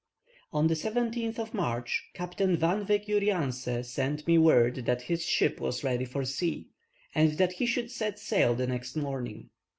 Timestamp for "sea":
6.25-6.69